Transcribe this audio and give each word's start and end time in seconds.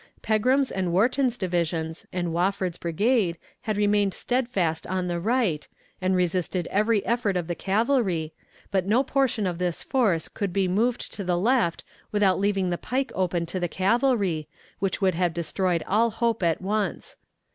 Pegram's 0.23 0.71
and 0.71 0.91
Wharton's 0.91 1.37
divisions 1.37 2.07
and 2.11 2.29
Wofford's 2.33 2.79
brigade 2.79 3.37
had 3.61 3.77
remained 3.77 4.15
steadfast 4.15 4.87
on 4.87 5.05
the 5.07 5.19
right, 5.19 5.67
and 6.01 6.15
resisted 6.15 6.65
every 6.71 7.05
effort 7.05 7.37
of 7.37 7.45
the 7.45 7.53
cavalry, 7.53 8.33
but 8.71 8.87
no 8.87 9.03
portion 9.03 9.45
of 9.45 9.59
this 9.59 9.83
force 9.83 10.27
could 10.27 10.51
be 10.51 10.67
moved 10.67 11.13
to 11.13 11.23
the 11.23 11.37
left 11.37 11.83
without 12.11 12.39
leaving 12.39 12.71
the 12.71 12.79
pike 12.79 13.11
open 13.13 13.45
to 13.45 13.59
the 13.59 13.67
cavalry, 13.69 14.47
which 14.79 15.01
would 15.01 15.13
have 15.13 15.35
destroyed 15.35 15.83
all 15.85 16.09
hope 16.09 16.41
at 16.41 16.63
once. 16.63 17.15